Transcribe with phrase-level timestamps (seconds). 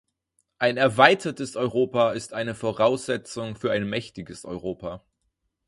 [0.57, 5.03] Ein erweitertes Europa ist eine Voraussetzung für ein mächtiges Europa.